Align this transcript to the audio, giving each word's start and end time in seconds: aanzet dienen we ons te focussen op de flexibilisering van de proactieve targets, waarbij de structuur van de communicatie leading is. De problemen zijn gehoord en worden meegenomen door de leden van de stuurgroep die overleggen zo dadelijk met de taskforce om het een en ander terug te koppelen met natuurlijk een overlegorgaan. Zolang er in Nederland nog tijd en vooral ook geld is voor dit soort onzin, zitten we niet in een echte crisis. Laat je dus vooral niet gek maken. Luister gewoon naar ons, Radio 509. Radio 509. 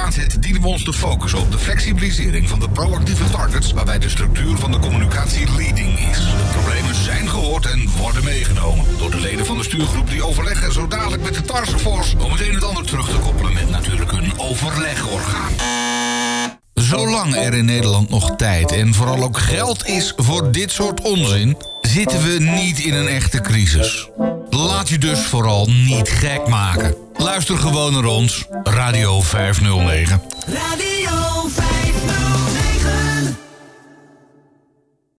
aanzet 0.00 0.42
dienen 0.42 0.62
we 0.62 0.68
ons 0.68 0.84
te 0.84 0.92
focussen 0.92 1.38
op 1.38 1.52
de 1.52 1.58
flexibilisering 1.58 2.48
van 2.48 2.60
de 2.60 2.68
proactieve 2.68 3.30
targets, 3.30 3.72
waarbij 3.72 3.98
de 3.98 4.08
structuur 4.08 4.56
van 4.56 4.72
de 4.72 4.78
communicatie 4.78 5.54
leading 5.56 5.98
is. 5.98 6.16
De 6.18 6.48
problemen 6.52 6.94
zijn 6.94 7.28
gehoord 7.28 7.66
en 7.66 7.88
worden 7.98 8.24
meegenomen 8.24 8.84
door 8.98 9.10
de 9.10 9.20
leden 9.20 9.46
van 9.46 9.56
de 9.56 9.64
stuurgroep 9.64 10.10
die 10.10 10.24
overleggen 10.24 10.72
zo 10.72 10.88
dadelijk 10.88 11.22
met 11.22 11.34
de 11.34 11.42
taskforce 11.42 12.18
om 12.18 12.30
het 12.30 12.40
een 12.40 12.54
en 12.54 12.62
ander 12.62 12.84
terug 12.84 13.08
te 13.08 13.18
koppelen 13.18 13.52
met 13.52 13.70
natuurlijk 13.70 14.12
een 14.12 14.32
overlegorgaan. 14.36 15.52
Zolang 16.74 17.36
er 17.36 17.54
in 17.54 17.64
Nederland 17.64 18.10
nog 18.10 18.36
tijd 18.36 18.72
en 18.72 18.94
vooral 18.94 19.22
ook 19.22 19.38
geld 19.38 19.86
is 19.86 20.12
voor 20.16 20.52
dit 20.52 20.70
soort 20.70 21.00
onzin, 21.00 21.56
zitten 21.80 22.22
we 22.22 22.38
niet 22.38 22.78
in 22.78 22.94
een 22.94 23.08
echte 23.08 23.40
crisis. 23.40 24.08
Laat 24.66 24.88
je 24.88 24.98
dus 24.98 25.20
vooral 25.20 25.66
niet 25.66 26.08
gek 26.08 26.46
maken. 26.46 26.94
Luister 27.16 27.58
gewoon 27.58 27.92
naar 27.92 28.04
ons, 28.04 28.44
Radio 28.62 29.20
509. 29.20 30.22
Radio 30.46 30.50
509. 30.50 30.79